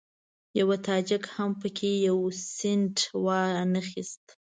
[0.59, 2.19] یوه تاجک هم په کې یو
[2.55, 4.25] سینټ وانخیست.